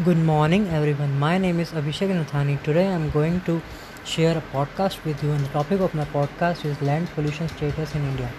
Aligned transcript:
Good 0.00 0.16
morning, 0.16 0.68
everyone. 0.68 1.18
My 1.18 1.36
name 1.36 1.60
is 1.60 1.72
Abhishek 1.72 2.08
Nathani. 2.08 2.56
Today 2.64 2.86
I'm 2.88 3.10
going 3.10 3.42
to 3.42 3.60
share 4.06 4.38
a 4.38 4.40
podcast 4.50 5.04
with 5.04 5.22
you, 5.22 5.32
and 5.32 5.44
the 5.44 5.50
topic 5.50 5.80
of 5.80 5.94
my 5.94 6.06
podcast 6.06 6.64
is 6.64 6.80
land 6.80 7.10
pollution 7.14 7.46
status 7.50 7.94
in 7.94 8.02
India. 8.02 8.30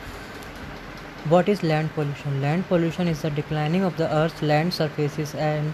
What 1.30 1.48
is 1.48 1.62
land 1.62 1.94
pollution? 1.94 2.42
Land 2.42 2.68
pollution 2.68 3.08
is 3.08 3.22
the 3.22 3.30
declining 3.30 3.84
of 3.84 3.96
the 3.98 4.12
earth's 4.12 4.42
land 4.42 4.74
surfaces 4.74 5.36
and 5.36 5.72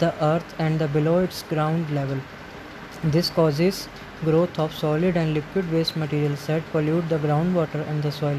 the 0.00 0.12
earth 0.22 0.54
and 0.58 0.78
the 0.78 0.86
below 0.88 1.20
its 1.20 1.42
ground 1.44 1.88
level. 1.88 2.20
This 3.02 3.30
causes 3.30 3.88
growth 4.26 4.58
of 4.58 4.74
solid 4.74 5.16
and 5.16 5.32
liquid 5.32 5.72
waste 5.72 5.96
materials 5.96 6.46
that 6.48 6.62
pollute 6.72 7.08
the 7.08 7.16
groundwater 7.16 7.88
and 7.88 8.02
the 8.02 8.12
soil. 8.12 8.38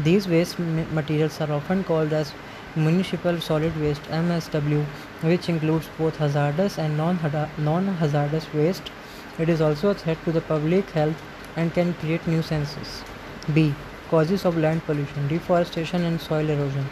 These 0.00 0.26
waste 0.26 0.58
materials 0.58 1.40
are 1.40 1.52
often 1.52 1.84
called 1.84 2.12
as 2.12 2.32
municipal 2.76 3.40
solid 3.40 3.78
waste 3.80 4.02
MSW, 4.04 4.84
which 5.22 5.48
includes 5.48 5.88
both 5.98 6.16
hazardous 6.16 6.78
and 6.78 6.96
non-hazardous 6.96 8.52
waste. 8.54 8.90
It 9.38 9.48
is 9.48 9.60
also 9.60 9.90
a 9.90 9.94
threat 9.94 10.22
to 10.24 10.32
the 10.32 10.40
public 10.40 10.90
health 10.90 11.20
and 11.56 11.72
can 11.72 11.94
create 11.94 12.26
nuisances. 12.26 13.02
B. 13.52 13.74
Causes 14.10 14.44
of 14.44 14.56
land 14.56 14.84
pollution, 14.84 15.28
deforestation 15.28 16.04
and 16.04 16.20
soil 16.20 16.48
erosion. 16.48 16.86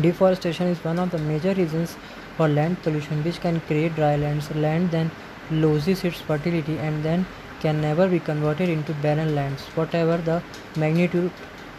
Deforestation 0.00 0.66
is 0.68 0.82
one 0.84 0.98
of 0.98 1.10
the 1.10 1.18
major 1.18 1.52
reasons 1.54 1.96
for 2.36 2.48
land 2.48 2.82
pollution 2.82 3.22
which 3.24 3.40
can 3.40 3.60
create 3.62 3.94
dry 3.94 4.16
lands. 4.16 4.50
Land 4.54 4.90
then 4.90 5.10
loses 5.50 6.04
its 6.04 6.20
fertility 6.20 6.78
and 6.78 7.04
then 7.04 7.26
can 7.60 7.80
never 7.80 8.08
be 8.08 8.20
converted 8.20 8.68
into 8.68 8.94
barren 8.94 9.34
lands, 9.34 9.62
whatever 9.74 10.16
the 10.16 10.42
magnitude 10.76 11.30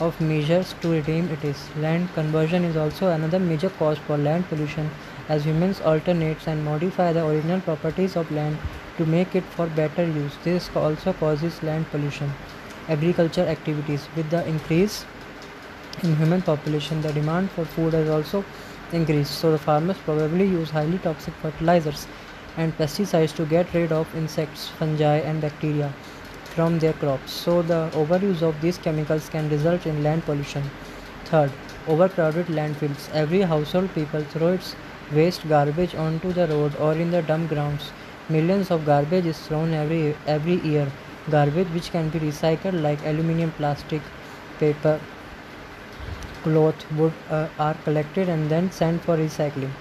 of 0.02 0.20
measures 0.20 0.74
to 0.82 0.92
redeem 0.92 1.30
it 1.30 1.44
is. 1.44 1.64
Land 1.78 2.14
conversion 2.16 2.64
is 2.66 2.76
also 2.76 3.10
another 3.10 3.40
major 3.40 3.70
cause 3.70 4.00
for 4.00 4.18
land 4.18 4.48
pollution 4.50 4.90
as 5.30 5.46
humans 5.46 5.82
alternate 5.82 6.48
and 6.48 6.66
modify 6.66 7.14
the 7.14 7.26
original 7.26 7.62
properties 7.62 8.16
of 8.16 8.32
land 8.32 8.58
to 8.98 9.06
make 9.06 9.36
it 9.36 9.44
for 9.56 9.68
better 9.68 10.06
use. 10.06 10.38
This 10.44 10.70
also 10.76 11.14
causes 11.14 11.62
land 11.64 11.90
pollution. 11.92 12.34
Agriculture 12.90 13.46
activities 13.46 14.08
with 14.16 14.30
the 14.32 14.46
increase 14.48 15.06
in 16.04 16.16
human 16.16 16.42
population 16.42 17.02
the 17.02 17.14
demand 17.14 17.52
for 17.52 17.66
food 17.66 17.94
has 17.94 18.10
also 18.10 18.44
increased 18.92 19.40
so 19.40 19.52
the 19.52 19.58
farmers 19.58 19.98
probably 20.06 20.46
use 20.46 20.70
highly 20.70 20.98
toxic 21.00 21.34
fertilizers 21.42 22.08
and 22.58 22.76
pesticides 22.78 23.36
to 23.36 23.46
get 23.46 23.74
rid 23.74 23.92
of 23.92 24.16
insects 24.16 24.70
fungi 24.80 25.18
and 25.18 25.42
bacteria 25.42 25.94
from 26.56 26.80
their 26.80 26.94
crops. 26.94 27.32
So 27.32 27.62
the 27.62 27.90
overuse 27.94 28.42
of 28.42 28.60
these 28.62 28.78
chemicals 28.78 29.30
can 29.30 29.50
result 29.50 29.86
in 29.86 30.04
land 30.04 30.26
pollution. 30.26 30.64
Third, 31.26 31.52
overcrowded 31.88 32.48
landfills. 32.48 33.10
Every 33.14 33.42
household 33.42 33.94
people 33.96 34.24
throw 34.24 34.54
its 34.54 34.76
waste 35.14 35.48
garbage 35.50 35.96
onto 35.96 36.34
the 36.34 36.48
road 36.48 36.76
or 36.78 36.94
in 36.94 37.12
the 37.12 37.22
dump 37.22 37.50
grounds. 37.50 37.92
Millions 38.30 38.72
of 38.72 38.86
garbage 38.86 39.26
is 39.26 39.40
thrown 39.48 39.74
every 39.74 40.16
every 40.28 40.58
year. 40.72 40.88
Garbage 41.30 41.68
which 41.78 41.92
can 41.92 42.10
be 42.10 42.20
recycled 42.20 42.82
like 42.82 43.06
aluminium, 43.06 43.52
plastic, 43.58 44.02
paper, 44.60 45.00
cloth, 46.44 46.86
wood 46.98 47.14
uh, 47.30 47.48
are 47.60 47.76
collected 47.86 48.28
and 48.30 48.50
then 48.50 48.72
sent 48.72 49.02
for 49.04 49.18
recycling. 49.18 49.72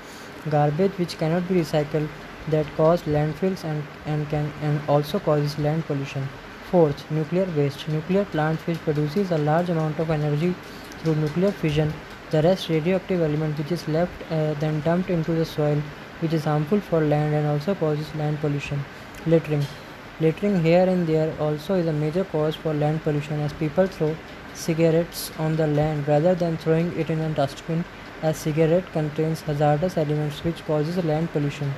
Garbage 0.49 0.93
which 0.99 1.19
cannot 1.19 1.49
be 1.49 1.57
recycled 1.57 2.09
that 2.49 2.67
cause 2.77 3.03
landfills 3.03 3.65
and, 3.65 3.83
and 4.07 4.29
can 4.29 4.53
and 4.63 4.81
also 4.89 5.19
causes 5.19 5.59
land 5.59 5.85
pollution. 5.87 6.29
Fourth, 6.71 7.11
nuclear 7.11 7.47
waste. 7.57 7.89
Nuclear 7.89 8.25
plants 8.25 8.65
which 8.65 8.79
produces 8.79 9.33
a 9.33 9.39
large 9.39 9.71
amount 9.71 9.99
of 9.99 10.09
energy 10.09 10.55
through 10.99 11.17
nuclear 11.17 11.51
fission. 11.51 11.93
The 12.31 12.43
rest 12.43 12.69
radioactive 12.69 13.21
element 13.21 13.59
which 13.59 13.73
is 13.73 13.89
left 13.89 14.13
uh, 14.31 14.55
then 14.55 14.81
dumped 14.83 15.11
into 15.11 15.33
the 15.33 15.45
soil 15.45 15.83
which 16.21 16.33
is 16.33 16.45
harmful 16.45 16.81
for 16.81 17.01
land 17.01 17.35
and 17.35 17.49
also 17.49 17.75
causes 17.75 18.15
land 18.15 18.39
pollution. 18.41 18.85
Littering. 19.27 19.67
Littering 20.21 20.63
here 20.63 20.85
and 20.85 21.09
there 21.09 21.35
also 21.41 21.75
is 21.75 21.89
a 21.89 21.93
major 21.93 22.23
cause 22.23 22.55
for 22.55 22.73
land 22.73 23.03
pollution 23.03 23.41
as 23.41 23.53
people 23.55 23.89
throw 23.89 24.15
cigarettes 24.55 25.33
on 25.41 25.57
the 25.57 25.67
land 25.67 26.07
rather 26.07 26.37
than 26.37 26.57
throwing 26.57 26.97
it 26.97 27.11
in 27.11 27.21
a 27.21 27.31
dustbin 27.31 27.85
as 28.23 28.37
cigarette 28.37 28.93
contains 28.93 29.41
hazardous 29.41 29.97
elements 29.97 30.45
which 30.45 30.65
causes 30.67 31.05
land 31.05 31.33
pollution. 31.33 31.75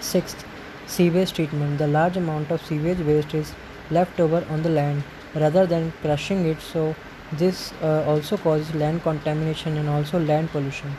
Sixth, 0.00 0.42
sewage 0.86 1.34
treatment. 1.34 1.76
The 1.76 1.86
large 1.86 2.16
amount 2.16 2.50
of 2.50 2.64
sewage 2.64 3.00
waste 3.00 3.34
is 3.34 3.52
left 3.90 4.20
over 4.20 4.44
on 4.50 4.62
the 4.62 4.70
land 4.70 5.02
rather 5.34 5.66
than 5.66 5.92
crushing 6.02 6.46
it. 6.46 6.60
So 6.60 6.94
this 7.32 7.72
uh, 7.82 8.04
also 8.06 8.36
causes 8.36 8.74
land 8.74 9.02
contamination 9.02 9.76
and 9.76 9.88
also 9.88 10.18
land 10.18 10.50
pollution. 10.50 10.96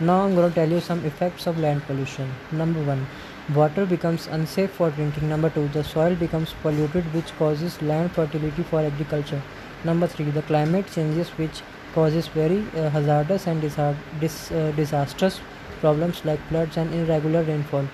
Now 0.00 0.22
i'm 0.24 0.34
going 0.34 0.48
to 0.48 0.54
tell 0.54 0.70
you 0.70 0.80
some 0.80 1.04
effects 1.04 1.46
of 1.46 1.58
land 1.58 1.82
pollution. 1.86 2.30
Number 2.52 2.82
1 2.82 3.06
water 3.54 3.84
becomes 3.84 4.26
unsafe 4.28 4.70
for 4.70 4.90
drinking. 4.90 5.28
Number 5.28 5.50
2 5.50 5.68
the 5.68 5.84
soil 5.84 6.14
becomes 6.14 6.54
polluted 6.62 7.04
which 7.14 7.32
causes 7.38 7.80
land 7.82 8.12
fertility 8.12 8.62
for 8.62 8.80
agriculture. 8.80 9.42
Number 9.84 10.06
3 10.06 10.30
the 10.30 10.42
climate 10.42 10.90
changes 10.94 11.28
which 11.30 11.62
causes 11.94 12.28
very 12.28 12.64
uh, 12.76 12.88
hazardous 12.90 13.46
and 13.46 13.60
dis- 13.60 14.50
uh, 14.52 14.72
disastrous 14.76 15.40
problems 15.80 16.24
like 16.24 16.40
floods 16.48 16.76
and 16.76 16.94
irregular 16.94 17.42
rainfall. 17.42 17.86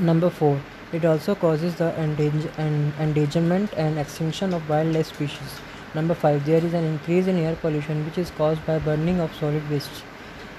Number 0.00 0.30
4 0.30 0.60
it 0.92 1.04
also 1.04 1.34
causes 1.34 1.74
the 1.76 1.94
endangerment 1.98 3.72
and 3.74 3.98
extinction 3.98 4.52
of 4.52 4.68
wildlife 4.68 5.06
species. 5.06 5.60
Number 5.94 6.14
5. 6.14 6.44
There 6.44 6.64
is 6.64 6.74
an 6.74 6.84
increase 6.84 7.26
in 7.26 7.36
air 7.38 7.56
pollution 7.56 8.04
which 8.04 8.18
is 8.18 8.30
caused 8.30 8.64
by 8.66 8.78
burning 8.78 9.20
of 9.20 9.34
solid 9.34 9.68
waste. 9.70 10.04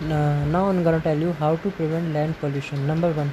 Now 0.02 0.66
I'm 0.70 0.84
gonna 0.84 1.00
tell 1.00 1.18
you 1.18 1.34
how 1.34 1.56
to 1.58 1.72
prevent 1.72 2.14
land 2.14 2.40
pollution. 2.40 2.88
Number 2.88 3.12
1. 3.12 3.32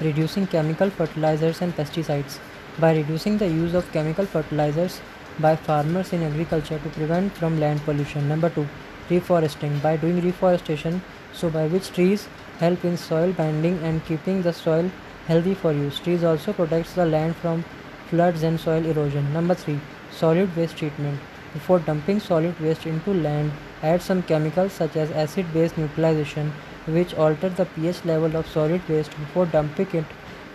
Reducing 0.00 0.46
chemical 0.46 0.90
fertilizers 0.90 1.60
and 1.62 1.74
pesticides. 1.74 2.38
By 2.78 2.94
reducing 2.96 3.38
the 3.38 3.48
use 3.48 3.74
of 3.74 3.90
chemical 3.92 4.26
fertilizers 4.26 5.00
by 5.38 5.56
farmers 5.56 6.12
in 6.12 6.22
agriculture 6.22 6.78
to 6.78 6.88
prevent 6.90 7.32
from 7.36 7.58
land 7.60 7.80
pollution. 7.84 8.28
Number 8.28 8.50
2. 8.50 8.66
Reforesting. 9.08 9.80
By 9.82 9.96
doing 9.96 10.20
reforestation, 10.20 11.02
so 11.32 11.48
by 11.50 11.66
which 11.66 11.90
trees 11.92 12.28
help 12.58 12.84
in 12.84 12.96
soil 12.96 13.32
binding 13.32 13.78
and 13.82 14.04
keeping 14.04 14.42
the 14.42 14.52
soil 14.52 14.90
healthy 15.26 15.54
for 15.54 15.72
use. 15.72 15.98
Trees 15.98 16.24
also 16.24 16.52
protects 16.52 16.94
the 16.94 17.06
land 17.06 17.36
from 17.36 17.64
floods 18.08 18.42
and 18.42 18.58
soil 18.60 18.84
erosion. 18.84 19.32
Number 19.32 19.54
3. 19.54 19.78
Solid 20.10 20.56
waste 20.56 20.76
treatment. 20.76 21.20
Before 21.52 21.78
dumping 21.78 22.20
solid 22.20 22.58
waste 22.60 22.86
into 22.86 23.12
land, 23.12 23.52
add 23.82 24.02
some 24.02 24.22
chemicals 24.22 24.72
such 24.72 24.96
as 24.96 25.10
acid-base 25.10 25.76
neutralization 25.76 26.52
which 26.86 27.14
alter 27.14 27.48
the 27.48 27.66
pH 27.66 28.04
level 28.04 28.36
of 28.36 28.46
solid 28.46 28.88
waste 28.88 29.10
before 29.10 29.46
dumping 29.46 29.88
it 29.92 30.04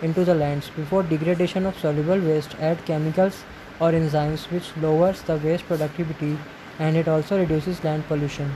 into 0.02 0.24
the 0.24 0.34
lands. 0.34 0.70
Before 0.70 1.02
degradation 1.02 1.66
of 1.66 1.78
soluble 1.78 2.20
waste, 2.20 2.54
add 2.60 2.84
chemicals 2.84 3.44
or 3.80 3.92
enzymes 3.92 4.50
which 4.50 4.76
lowers 4.76 5.22
the 5.22 5.36
waste 5.36 5.66
productivity 5.66 6.36
and 6.78 6.96
it 6.96 7.08
also 7.08 7.38
reduces 7.38 7.82
land 7.84 8.06
pollution. 8.08 8.54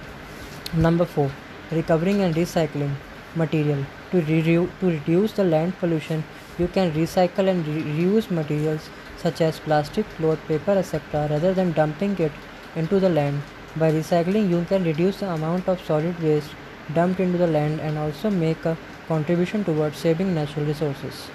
Number 0.75 1.05
4. 1.05 1.31
Recovering 1.71 2.23
and 2.23 2.35
recycling 2.35 2.95
material. 3.35 3.85
To, 4.13 4.21
re- 4.21 4.69
to 4.81 4.87
reduce 4.87 5.33
the 5.33 5.45
land 5.45 5.77
pollution, 5.79 6.23
you 6.59 6.69
can 6.69 6.93
recycle 6.93 7.49
and 7.49 7.67
re- 7.67 7.83
reuse 7.83 8.31
materials 8.31 8.89
such 9.17 9.41
as 9.41 9.59
plastic, 9.59 10.09
cloth, 10.17 10.39
paper, 10.47 10.73
etc. 10.73 11.29
rather 11.29 11.53
than 11.53 11.73
dumping 11.73 12.17
it 12.19 12.33
into 12.77 13.01
the 13.01 13.09
land. 13.09 13.43
By 13.77 13.91
recycling, 13.91 14.51
you 14.51 14.65
can 14.69 14.85
reduce 14.85 15.21
the 15.21 15.31
amount 15.31 15.67
of 15.69 15.81
solid 15.85 16.23
waste 16.23 16.51
dumped 16.95 17.21
into 17.21 17.39
the 17.39 17.47
land 17.47 17.81
and 17.81 17.99
also 17.99 18.31
make 18.31 18.65
a 18.65 18.77
contribution 19.09 19.65
towards 19.65 19.97
saving 19.99 20.35
natural 20.35 20.67
resources. 20.67 21.29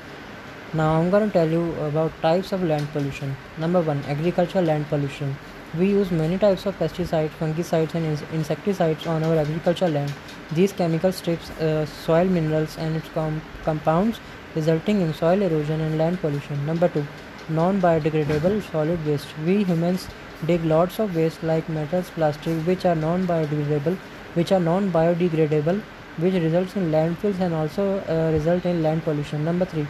Now 0.74 1.00
I'm 1.00 1.10
going 1.10 1.28
to 1.28 1.34
tell 1.34 1.50
you 1.50 1.74
about 1.82 2.22
types 2.22 2.52
of 2.52 2.62
land 2.62 2.88
pollution. 2.92 3.36
Number 3.58 3.82
1 3.82 4.04
agricultural 4.08 4.66
land 4.66 4.88
pollution. 4.90 5.36
We 5.76 5.90
use 5.90 6.12
many 6.12 6.38
types 6.38 6.66
of 6.66 6.80
pesticides, 6.80 7.30
fungicides, 7.40 7.94
and 7.94 8.06
insecticides 8.34 9.06
on 9.06 9.24
our 9.24 9.36
agricultural 9.36 9.92
land. 9.92 10.14
These 10.54 10.72
chemicals 10.72 11.18
strip 11.18 11.40
uh, 11.60 11.86
soil 11.86 12.26
minerals 12.26 12.78
and 12.78 12.96
its 12.96 13.10
com- 13.10 13.42
compounds, 13.64 14.20
resulting 14.56 15.02
in 15.02 15.14
soil 15.14 15.42
erosion 15.42 15.82
and 15.82 15.98
land 15.98 16.22
pollution. 16.22 16.66
Number 16.66 16.88
two, 16.88 17.06
non-biodegradable 17.50 18.64
solid 18.72 19.06
waste. 19.06 19.28
We 19.46 19.66
humans 19.66 20.08
dig 20.46 20.64
lots 20.64 21.00
of 21.00 21.16
waste 21.16 21.44
like 21.44 21.68
metals, 21.68 22.10
plastic, 22.12 22.66
which 22.66 22.86
are 22.86 22.96
non-biodegradable, 22.96 23.98
which 24.36 24.52
are 24.54 24.60
non-biodegradable, 24.60 25.82
which 26.18 26.34
results 26.34 26.76
in 26.76 26.92
landfills 26.92 27.40
and 27.40 27.54
also 27.54 28.00
uh, 28.08 28.32
result 28.32 28.66
in 28.66 28.82
land 28.82 29.04
pollution. 29.04 29.44
Number 29.44 29.66
three, 29.66 29.88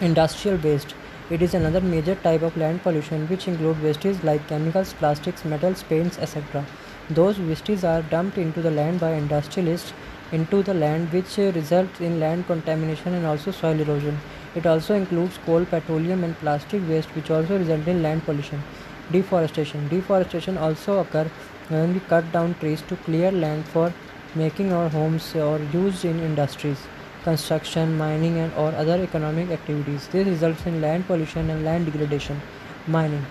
industrial 0.00 0.58
waste 0.58 0.94
it 1.30 1.42
is 1.42 1.54
another 1.54 1.80
major 1.80 2.14
type 2.14 2.42
of 2.42 2.56
land 2.56 2.82
pollution 2.82 3.26
which 3.28 3.48
include 3.48 3.82
wastes 3.82 4.22
like 4.24 4.46
chemicals, 4.48 4.92
plastics, 4.94 5.44
metals, 5.44 5.82
paints, 5.82 6.18
etc. 6.18 6.64
Those 7.10 7.38
wastes 7.38 7.84
are 7.84 8.02
dumped 8.02 8.38
into 8.38 8.62
the 8.62 8.70
land 8.70 9.00
by 9.00 9.12
industrialists 9.12 9.92
into 10.32 10.62
the 10.62 10.74
land 10.74 11.12
which 11.12 11.36
results 11.36 12.00
in 12.00 12.18
land 12.18 12.46
contamination 12.46 13.14
and 13.14 13.26
also 13.26 13.50
soil 13.50 13.78
erosion. 13.78 14.18
It 14.54 14.66
also 14.66 14.94
includes 14.94 15.38
coal, 15.44 15.64
petroleum 15.64 16.24
and 16.24 16.36
plastic 16.38 16.86
waste 16.88 17.14
which 17.14 17.30
also 17.30 17.58
result 17.58 17.86
in 17.86 18.02
land 18.02 18.24
pollution. 18.24 18.62
Deforestation. 19.10 19.88
Deforestation 19.88 20.56
also 20.56 21.00
occur 21.00 21.30
when 21.68 21.92
we 21.92 22.00
cut 22.00 22.30
down 22.32 22.54
trees 22.60 22.82
to 22.88 22.96
clear 22.96 23.30
land 23.30 23.66
for 23.66 23.92
making 24.34 24.72
our 24.72 24.88
homes 24.88 25.34
or 25.34 25.58
used 25.72 26.04
in 26.04 26.18
industries. 26.20 26.78
Construction, 27.24 27.96
mining, 27.98 28.38
and 28.38 28.52
or 28.54 28.72
other 28.72 29.02
economic 29.02 29.50
activities. 29.50 30.08
This 30.08 30.26
results 30.26 30.66
in 30.66 30.80
land 30.80 31.06
pollution 31.06 31.50
and 31.50 31.64
land 31.64 31.86
degradation. 31.86 32.40
Mining. 32.86 33.24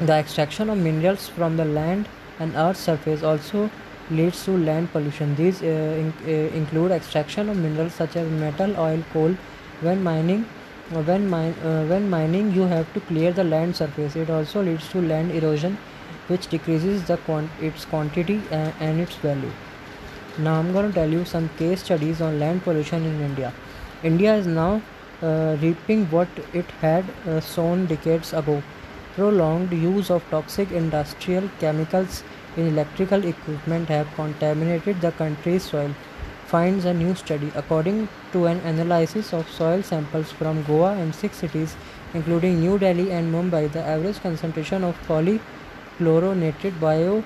The 0.00 0.14
extraction 0.14 0.70
of 0.70 0.78
minerals 0.78 1.28
from 1.28 1.56
the 1.56 1.64
land 1.64 2.08
and 2.38 2.54
earth's 2.54 2.80
surface 2.80 3.22
also 3.22 3.70
leads 4.10 4.44
to 4.44 4.56
land 4.56 4.90
pollution. 4.92 5.34
These 5.34 5.62
uh, 5.62 5.66
in, 5.66 6.12
uh, 6.24 6.56
include 6.56 6.92
extraction 6.92 7.48
of 7.48 7.56
minerals 7.56 7.94
such 7.94 8.16
as 8.16 8.30
metal, 8.30 8.74
oil, 8.78 9.02
coal. 9.12 9.36
When 9.80 10.02
mining, 10.02 10.44
when, 10.90 11.28
mi- 11.30 11.54
uh, 11.62 11.84
when 11.86 12.08
mining, 12.08 12.52
you 12.52 12.62
have 12.62 12.92
to 12.94 13.00
clear 13.00 13.32
the 13.32 13.44
land 13.44 13.76
surface. 13.76 14.16
It 14.16 14.30
also 14.30 14.62
leads 14.62 14.88
to 14.90 15.02
land 15.02 15.32
erosion, 15.32 15.78
which 16.28 16.46
decreases 16.48 17.04
the 17.04 17.18
its 17.60 17.84
quantity 17.84 18.40
and, 18.50 18.72
and 18.80 19.00
its 19.00 19.16
value. 19.16 19.52
Now 20.38 20.60
I'm 20.60 20.72
going 20.72 20.88
to 20.88 20.94
tell 20.94 21.10
you 21.10 21.24
some 21.24 21.48
case 21.58 21.82
studies 21.82 22.20
on 22.20 22.38
land 22.38 22.62
pollution 22.62 23.04
in 23.04 23.20
India. 23.20 23.52
India 24.04 24.36
is 24.36 24.46
now 24.46 24.80
uh, 25.20 25.56
reaping 25.60 26.06
what 26.12 26.28
it 26.52 26.70
had 26.80 27.04
uh, 27.26 27.40
sown 27.40 27.86
decades 27.86 28.32
ago. 28.32 28.62
Prolonged 29.16 29.72
use 29.72 30.10
of 30.10 30.22
toxic 30.30 30.70
industrial 30.70 31.50
chemicals 31.58 32.22
in 32.56 32.68
electrical 32.68 33.24
equipment 33.24 33.88
have 33.88 34.06
contaminated 34.14 35.00
the 35.00 35.10
country's 35.10 35.64
soil, 35.64 35.92
finds 36.46 36.84
a 36.84 36.94
new 36.94 37.16
study. 37.16 37.50
According 37.56 38.08
to 38.30 38.46
an 38.46 38.60
analysis 38.60 39.32
of 39.32 39.50
soil 39.50 39.82
samples 39.82 40.30
from 40.30 40.62
Goa 40.62 40.92
and 40.92 41.12
six 41.12 41.38
cities, 41.38 41.74
including 42.14 42.60
New 42.60 42.78
Delhi 42.78 43.10
and 43.10 43.34
Mumbai, 43.34 43.72
the 43.72 43.82
average 43.82 44.20
concentration 44.20 44.84
of 44.84 44.96
polychlorinated 45.08 46.78
bio, 46.78 47.24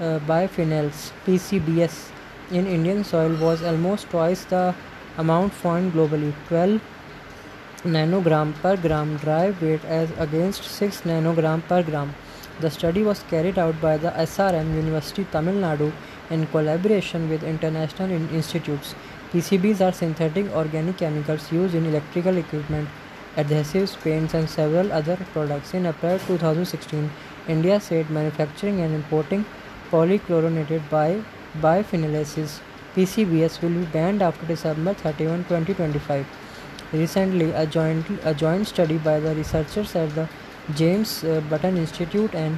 uh, 0.00 0.18
biphenyls 0.20 1.12
(PCBs) 1.26 2.13
in 2.50 2.66
Indian 2.66 3.04
soil 3.04 3.34
was 3.36 3.62
almost 3.62 4.10
twice 4.10 4.44
the 4.44 4.74
amount 5.18 5.52
found 5.52 5.92
globally, 5.92 6.32
12 6.48 6.80
nanogram 7.84 8.52
per 8.62 8.76
gram 8.76 9.16
dry 9.18 9.52
weight 9.60 9.84
as 9.84 10.10
against 10.18 10.64
6 10.64 11.02
nanogram 11.02 11.62
per 11.68 11.82
gram. 11.82 12.14
The 12.60 12.70
study 12.70 13.02
was 13.02 13.22
carried 13.24 13.58
out 13.58 13.80
by 13.80 13.96
the 13.96 14.10
SRM 14.10 14.74
University 14.74 15.26
Tamil 15.32 15.54
Nadu 15.54 15.92
in 16.30 16.46
collaboration 16.46 17.28
with 17.28 17.42
international 17.42 18.10
in- 18.10 18.28
institutes. 18.30 18.94
PCBs 19.32 19.80
are 19.80 19.92
synthetic 19.92 20.50
organic 20.54 20.96
chemicals 20.98 21.50
used 21.50 21.74
in 21.74 21.86
electrical 21.86 22.36
equipment, 22.38 22.88
adhesives, 23.36 23.96
paints, 24.02 24.34
and 24.34 24.48
several 24.48 24.92
other 24.92 25.16
products. 25.32 25.74
In 25.74 25.86
April 25.86 26.18
2016, 26.20 27.10
India 27.48 27.80
said 27.80 28.08
manufacturing 28.10 28.80
and 28.80 28.94
importing 28.94 29.44
polychlorinated 29.90 30.88
bi- 30.88 31.22
biphenyls 31.60 32.60
PCBs 32.94 33.60
will 33.60 33.70
be 33.70 33.84
banned 33.86 34.22
after 34.22 34.46
December 34.46 34.94
31, 34.94 35.44
2025. 35.44 36.26
Recently, 36.92 37.50
a 37.50 37.66
joint, 37.66 38.06
a 38.22 38.32
joint 38.32 38.68
study 38.68 38.98
by 38.98 39.18
the 39.18 39.34
researchers 39.34 39.96
at 39.96 40.14
the 40.14 40.28
James 40.74 41.24
uh, 41.24 41.40
Hutton 41.50 41.76
Institute 41.76 42.34
and 42.34 42.56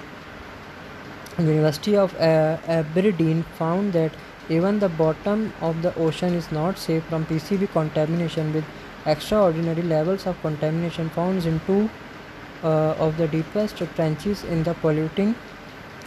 University 1.39 1.97
of 1.97 2.15
uh, 2.17 2.59
Aberdeen 2.67 3.45
found 3.59 3.95
that 3.95 4.13
even 4.51 4.79
the 4.79 4.91
bottom 4.91 5.53
of 5.61 5.81
the 5.83 5.95
ocean 5.97 6.35
is 6.35 6.53
not 6.53 6.79
safe 6.79 7.03
from 7.05 7.25
PCB 7.27 7.71
contamination 7.73 8.53
with 8.53 8.65
extraordinary 9.07 9.83
levels 9.83 10.27
of 10.27 10.41
contamination 10.43 11.09
found 11.11 11.45
in 11.47 11.61
two 11.67 11.89
uh, 12.63 12.95
of 12.99 13.17
the 13.17 13.29
deepest 13.29 13.79
trenches 13.95 14.45
in 14.45 14.63
the 14.65 14.75
polluting 14.75 15.35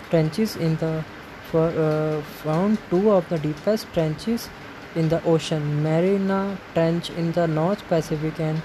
trenches 0.09 0.55
in 0.55 0.75
the 0.77 1.03
for, 1.51 1.67
uh, 1.67 2.21
found 2.43 2.77
two 2.89 3.11
of 3.11 3.27
the 3.29 3.39
deepest 3.39 3.91
trenches 3.93 4.49
in 4.95 5.09
the 5.09 5.23
ocean 5.23 5.83
Mariana 5.83 6.57
Trench 6.73 7.09
in 7.11 7.31
the 7.31 7.47
North 7.47 7.87
Pacific 7.87 8.39
and 8.39 8.61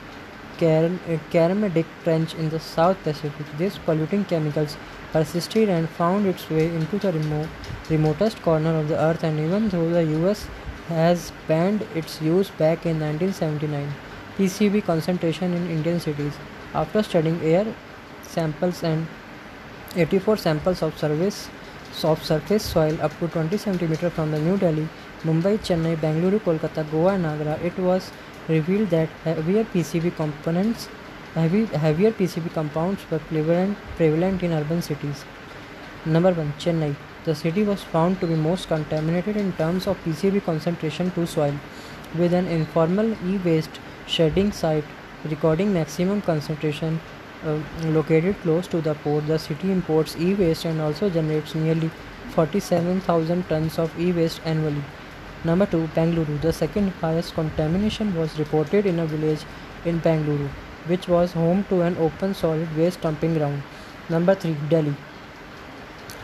Kermadec 0.59 1.87
Trench 2.05 2.35
in 2.35 2.49
the 2.51 2.61
South 2.61 3.03
Pacific. 3.03 3.47
These 3.59 3.79
polluting 3.79 4.25
chemicals 4.25 4.77
persisted 5.13 5.69
and 5.69 5.89
found 5.89 6.27
its 6.27 6.49
way 6.49 6.67
into 6.69 6.99
the 6.99 7.13
remote, 7.13 7.49
remotest 7.91 8.41
corner 8.43 8.79
of 8.79 8.89
the 8.89 8.99
earth 8.99 9.25
and 9.25 9.39
even 9.39 9.69
though 9.69 9.91
the 9.91 10.05
US 10.21 10.47
has 10.89 11.33
banned 11.49 11.83
its 11.95 12.21
use 12.21 12.51
back 12.51 12.87
in 12.87 13.01
1979. 13.01 13.93
PCB 14.39 14.85
concentration 14.85 15.55
in 15.55 15.71
Indian 15.71 16.01
cities. 16.01 16.33
After 16.75 17.03
studying 17.03 17.41
air 17.43 17.67
samples 18.23 18.83
and 18.83 19.07
84 19.97 20.37
samples 20.39 20.83
of 20.83 20.99
surface, 20.99 21.49
of 22.03 22.25
surface 22.25 22.65
soil 22.65 22.99
up 23.01 23.17
to 23.19 23.29
20 23.29 23.57
cm 23.57 24.11
from 24.11 24.31
the 24.33 24.39
New 24.41 24.57
Delhi, 24.57 24.89
Mumbai, 25.23 25.59
Chennai, 25.59 26.01
Bangalore, 26.01 26.41
Kolkata, 26.41 26.91
Goa, 26.91 27.15
and 27.15 27.27
Agra, 27.27 27.59
it 27.63 27.79
was 27.79 28.11
revealed 28.49 28.91
that 28.91 29.09
heavier 29.23 29.65
PCB 29.65 30.17
components, 30.17 30.89
heavy, 31.35 31.67
heavier 31.67 32.11
PCB 32.11 32.53
compounds 32.55 33.09
were 33.11 33.21
prevalent, 33.21 33.77
prevalent 33.97 34.43
in 34.43 34.53
urban 34.53 34.83
cities. 34.83 35.25
Number 36.05 36.33
1. 36.33 36.55
Chennai. 36.59 36.97
The 37.25 37.35
city 37.35 37.63
was 37.63 37.83
found 37.83 38.21
to 38.21 38.27
be 38.27 38.35
most 38.35 38.69
contaminated 38.69 39.37
in 39.37 39.53
terms 39.53 39.87
of 39.87 39.97
PCB 40.05 40.45
concentration 40.45 41.11
to 41.13 41.27
soil, 41.27 41.55
with 42.19 42.35
an 42.35 42.47
informal 42.49 43.13
e-waste 43.27 43.81
shedding 44.07 44.53
site 44.53 44.85
recording 45.25 45.73
maximum 45.73 46.21
concentration 46.21 47.01
uh, 47.45 47.61
located 47.85 48.41
close 48.43 48.67
to 48.69 48.81
the 48.81 48.95
port. 48.95 49.27
The 49.27 49.39
city 49.39 49.71
imports 49.71 50.17
e-waste 50.17 50.65
and 50.65 50.81
also 50.81 51.11
generates 51.11 51.55
nearly 51.55 51.91
47,000 52.31 53.49
tons 53.49 53.79
of 53.79 53.99
e-waste 54.01 54.41
annually. 54.45 54.83
Number 55.45 55.67
2. 55.67 55.89
Bangalore. 55.95 56.25
The 56.41 56.53
second 56.53 56.89
highest 57.01 57.35
contamination 57.35 58.15
was 58.17 58.39
reported 58.39 58.87
in 58.87 58.99
a 58.99 59.07
village 59.07 59.41
in 59.85 59.99
Bangalore, 59.99 60.49
which 60.87 61.07
was 61.07 61.33
home 61.33 61.65
to 61.69 61.83
an 61.83 61.97
open 61.99 62.35
solid 62.35 62.77
waste 62.77 63.03
dumping 63.03 63.35
ground. 63.35 63.63
Number 64.09 64.35
3. 64.35 64.57
Delhi. 64.71 64.95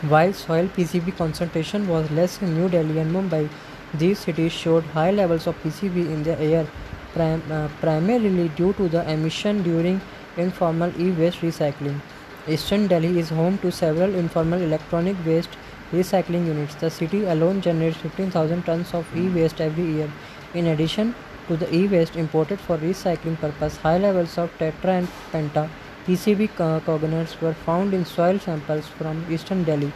While 0.01 0.33
soil 0.33 0.67
PCB 0.75 1.15
concentration 1.15 1.87
was 1.87 2.09
less 2.09 2.41
in 2.41 2.55
New 2.55 2.69
Delhi 2.69 2.97
and 2.97 3.13
Mumbai, 3.15 3.47
these 3.93 4.17
cities 4.17 4.51
showed 4.51 4.83
high 4.85 5.11
levels 5.11 5.45
of 5.45 5.61
PCB 5.61 5.97
in 5.97 6.23
the 6.23 6.39
air, 6.39 6.65
prim- 7.13 7.43
uh, 7.51 7.67
primarily 7.79 8.49
due 8.49 8.73
to 8.73 8.89
the 8.89 9.07
emission 9.11 9.61
during 9.61 10.01
informal 10.37 10.91
e-waste 10.99 11.41
recycling. 11.41 11.99
Eastern 12.47 12.87
Delhi 12.87 13.19
is 13.19 13.29
home 13.29 13.57
to 13.59 13.71
several 13.71 14.15
informal 14.15 14.61
electronic 14.61 15.15
waste 15.25 15.57
recycling 15.91 16.45
units. 16.47 16.75
The 16.75 16.89
city 16.89 17.25
alone 17.25 17.61
generates 17.61 17.97
15,000 17.97 18.63
tons 18.63 18.93
of 18.93 19.05
e-waste 19.15 19.61
every 19.61 19.85
year. 19.85 20.11
In 20.53 20.67
addition 20.67 21.13
to 21.47 21.57
the 21.57 21.73
e-waste 21.75 22.15
imported 22.15 22.59
for 22.59 22.77
recycling 22.77 23.39
purpose, 23.39 23.77
high 23.77 23.97
levels 23.97 24.37
of 24.37 24.57
tetra 24.57 24.99
and 24.99 25.07
penta 25.31 25.69
PCB 26.05 26.55
conglomerates 26.55 27.39
were 27.39 27.53
found 27.53 27.93
in 27.93 28.05
soil 28.05 28.39
samples 28.39 28.87
from 28.87 29.23
eastern 29.29 29.63
Delhi. 29.63 29.91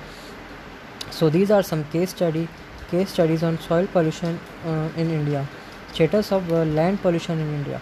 So 1.09 1.29
these 1.29 1.49
are 1.49 1.63
some 1.63 1.83
case 1.85 2.11
study 2.11 2.47
case 2.91 3.09
studies 3.09 3.41
on 3.41 3.59
soil 3.59 3.87
pollution 3.87 4.39
uh, 4.65 4.89
in 4.95 5.09
India. 5.09 5.47
Status 5.93 6.31
of 6.31 6.51
uh, 6.51 6.65
land 6.65 7.01
pollution 7.01 7.39
in 7.39 7.53
India. 7.55 7.81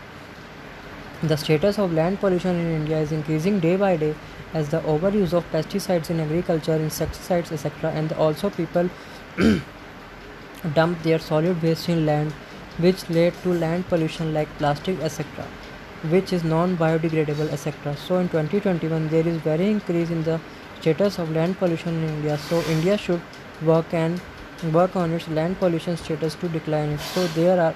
The 1.24 1.38
status 1.38 1.80
of 1.80 1.94
land 1.94 2.20
pollution 2.20 2.58
in 2.60 2.76
India 2.76 2.98
is 3.00 3.14
increasing 3.14 3.62
day 3.62 3.78
by 3.78 3.96
day 3.96 4.14
as 4.54 4.68
the 4.68 4.82
overuse 4.82 5.32
of 5.32 5.50
pesticides 5.52 6.10
in 6.10 6.20
agriculture, 6.20 6.76
insecticides, 6.76 7.50
etc., 7.50 7.92
and 7.92 8.12
also 8.14 8.50
people 8.50 8.90
dump 10.74 11.02
their 11.04 11.20
solid 11.20 11.64
waste 11.64 11.88
in 11.88 12.06
land, 12.06 12.34
which 12.78 13.10
led 13.10 13.34
to 13.44 13.54
land 13.54 13.88
pollution 13.88 14.34
like 14.34 14.50
plastic, 14.58 15.00
etc., 15.00 15.46
which 16.10 16.34
is 16.34 16.44
non-biodegradable, 16.44 17.50
etc. 17.54 17.96
So 17.96 18.18
in 18.18 18.28
2021, 18.28 19.08
there 19.08 19.26
is 19.26 19.38
very 19.38 19.72
increase 19.72 20.10
in 20.10 20.24
the 20.24 20.42
status 20.82 21.20
of 21.20 21.32
land 21.32 21.58
pollution 21.58 22.04
in 22.04 22.10
India. 22.10 22.38
So 22.38 22.62
India 22.64 22.98
should 22.98 23.22
work 23.62 23.94
and 23.94 24.20
work 24.74 24.98
on 24.98 25.14
its 25.14 25.30
land 25.30 25.58
pollution 25.58 25.96
status 25.96 26.36
to 26.36 26.50
decline 26.50 26.90
it. 26.90 27.00
So 27.00 27.28
there 27.28 27.62
are 27.62 27.74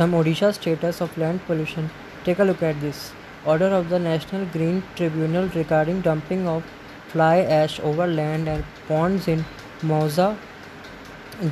some 0.00 0.12
Odisha 0.18 0.48
status 0.56 0.98
of 1.04 1.16
land 1.18 1.40
pollution. 1.46 1.90
Take 2.24 2.38
a 2.38 2.44
look 2.50 2.62
at 2.62 2.80
this. 2.80 3.12
Order 3.44 3.66
of 3.78 3.90
the 3.90 3.98
National 3.98 4.44
Green 4.52 4.82
Tribunal 4.96 5.48
regarding 5.54 6.00
dumping 6.06 6.46
of 6.52 6.62
fly 7.08 7.40
ash 7.56 7.74
over 7.80 8.06
land 8.06 8.48
and 8.48 8.64
ponds 8.88 9.28
in 9.28 9.44
Mauza, 9.82 10.28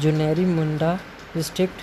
Juneri 0.04 0.46
Munda 0.46 0.98
district, 1.34 1.82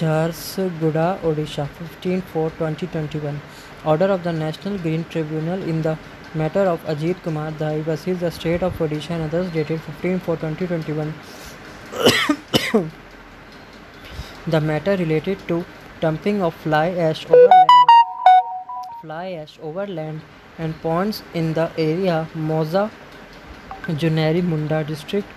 Jharsuguda, 0.00 1.20
Odisha, 1.20 1.68
15 1.68 2.22
4 2.32 2.50
2021. 2.50 3.40
Order 3.84 4.06
of 4.06 4.24
the 4.24 4.32
National 4.32 4.78
Green 4.78 5.04
Tribunal 5.04 5.62
in 5.74 5.82
the 5.82 5.96
matter 6.34 6.64
of 6.72 6.84
Ajit 6.94 7.22
Kumar 7.22 7.52
Dai 7.52 7.80
versus 7.82 8.18
the 8.18 8.32
state 8.32 8.64
of 8.64 8.76
Odisha 8.78 9.10
and 9.10 9.22
others 9.28 9.52
dated 9.52 9.80
15 9.82 10.18
4 10.18 10.36
2021. 10.36 11.14
the 14.48 14.60
matter 14.60 14.96
related 14.96 15.38
to 15.46 15.64
dumping 16.02 16.42
of 16.42 16.54
fly 16.62 16.88
ash 17.08 17.24
over 17.26 17.48
land, 17.48 17.90
fly 19.00 19.26
ash 19.40 19.58
over 19.62 19.86
land 19.86 20.20
and 20.58 20.80
ponds 20.82 21.22
in 21.32 21.52
the 21.58 21.66
area 21.78 22.16
Mauza 22.34 22.90
Juneri 24.02 24.42
Munda 24.42 24.82
district 24.84 25.28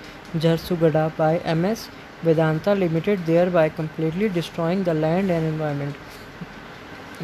Jharsuguda 0.45 1.03
by 1.17 1.33
MS 1.53 1.89
Vedanta 2.23 2.73
Limited, 2.73 3.25
thereby 3.25 3.69
completely 3.69 4.29
destroying 4.29 4.83
the 4.83 4.93
land 4.93 5.29
and 5.29 5.45
environment. 5.45 5.95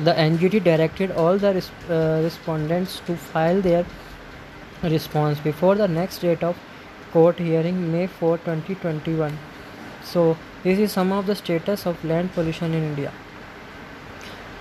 The 0.04 0.14
NGT 0.14 0.64
directed 0.64 1.12
all 1.12 1.38
the 1.38 1.54
res- 1.56 1.72
uh, 1.90 2.22
respondents 2.24 3.02
to 3.08 3.16
file 3.16 3.62
their 3.62 3.86
response 4.84 5.40
before 5.40 5.76
the 5.76 5.88
next 5.88 6.20
date 6.20 6.44
of 6.44 6.58
court 7.12 7.40
hearing, 7.40 7.92
May 7.92 8.08
4, 8.08 8.38
2021. 8.38 9.38
So, 10.04 10.38
this 10.64 10.78
is 10.80 10.92
some 10.92 11.12
of 11.12 11.26
the 11.26 11.36
status 11.36 11.86
of 11.88 12.06
land 12.06 12.34
pollution 12.34 12.74
in 12.74 12.84
India. 12.84 13.12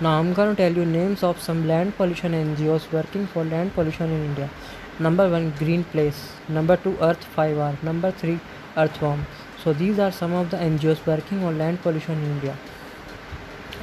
Now, 0.03 0.17
I'm 0.17 0.33
going 0.33 0.55
to 0.55 0.59
tell 0.59 0.75
you 0.75 0.83
names 0.83 1.21
of 1.21 1.39
some 1.39 1.67
land 1.67 1.95
pollution 1.95 2.31
NGOs 2.31 2.91
working 2.91 3.27
for 3.27 3.43
land 3.43 3.75
pollution 3.75 4.09
in 4.09 4.23
India. 4.25 4.49
Number 4.97 5.29
one, 5.29 5.51
Greenpeace. 5.59 6.21
Number 6.49 6.75
two, 6.75 6.97
Earth 6.99 7.23
5R. 7.37 7.83
Number 7.83 8.09
three, 8.09 8.39
Earthworm. 8.75 9.27
So, 9.63 9.73
these 9.73 9.99
are 9.99 10.11
some 10.11 10.33
of 10.33 10.49
the 10.49 10.57
NGOs 10.57 11.05
working 11.05 11.43
on 11.43 11.59
land 11.59 11.83
pollution 11.83 12.17
in 12.17 12.31
India. 12.31 12.57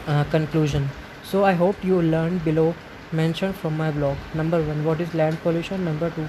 Uh, 0.08 0.24
conclusion. 0.24 0.88
So, 1.22 1.44
I 1.44 1.52
hope 1.52 1.84
you 1.84 2.02
learned 2.02 2.44
below 2.44 2.74
mentioned 3.12 3.54
from 3.54 3.76
my 3.76 3.92
blog. 3.92 4.16
Number 4.34 4.60
one, 4.60 4.84
what 4.84 5.00
is 5.00 5.14
land 5.14 5.40
pollution? 5.44 5.84
Number 5.84 6.10
two, 6.10 6.28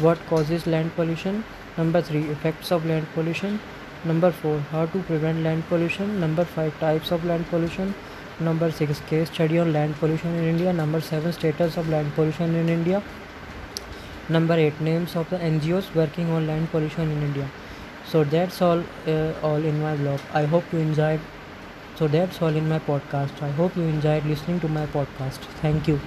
what 0.00 0.18
causes 0.28 0.66
land 0.66 0.96
pollution? 0.96 1.44
Number 1.76 2.00
three, 2.00 2.24
effects 2.30 2.72
of 2.72 2.86
land 2.86 3.06
pollution. 3.12 3.60
Number 4.02 4.30
four, 4.30 4.60
how 4.70 4.86
to 4.86 5.02
prevent 5.02 5.42
land 5.42 5.68
pollution. 5.68 6.20
Number 6.20 6.46
five, 6.46 6.78
types 6.80 7.10
of 7.10 7.22
land 7.26 7.46
pollution. 7.50 7.94
Number 8.38 8.70
six, 8.70 9.00
case 9.00 9.30
study 9.30 9.58
on 9.58 9.72
land 9.72 9.94
pollution 9.96 10.34
in 10.34 10.44
India. 10.44 10.72
Number 10.72 11.00
seven, 11.00 11.32
status 11.32 11.76
of 11.76 11.88
land 11.88 12.14
pollution 12.14 12.54
in 12.54 12.68
India. 12.68 13.02
Number 14.28 14.54
eight, 14.54 14.80
names 14.80 15.16
of 15.16 15.30
the 15.30 15.38
NGOs 15.38 15.94
working 15.94 16.30
on 16.30 16.46
land 16.46 16.70
pollution 16.70 17.10
in 17.10 17.22
India. 17.22 17.48
So 18.06 18.24
that's 18.24 18.60
all, 18.60 18.82
uh, 19.06 19.32
all 19.42 19.64
in 19.72 19.80
my 19.80 19.96
blog. 19.96 20.20
I 20.34 20.44
hope 20.44 20.64
you 20.72 20.80
enjoyed. 20.80 21.20
So 21.96 22.08
that's 22.08 22.42
all 22.42 22.54
in 22.54 22.68
my 22.68 22.78
podcast. 22.78 23.42
I 23.42 23.50
hope 23.50 23.76
you 23.76 23.84
enjoyed 23.84 24.26
listening 24.26 24.60
to 24.60 24.68
my 24.68 24.86
podcast. 24.86 25.38
Thank 25.62 25.88
you. 25.88 26.00